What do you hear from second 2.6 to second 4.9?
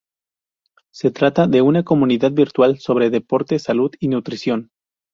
sobre deporte, salud y nutrición.